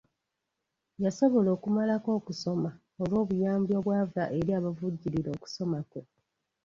Yasobola 1.03 1.49
okumalako 1.55 2.09
okusoma 2.19 2.69
olw'obuyambi 3.01 3.71
obwava 3.79 4.23
eri 4.37 4.51
abavujjirira 4.59 5.29
okusoma 5.37 5.79
kwe. 5.89 6.01